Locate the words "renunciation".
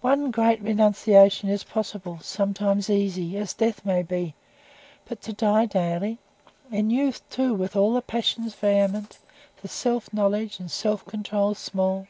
0.62-1.50